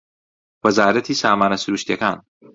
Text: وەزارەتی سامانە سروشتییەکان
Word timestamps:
وەزارەتی 0.63 1.19
سامانە 1.21 1.57
سروشتییەکان 1.63 2.17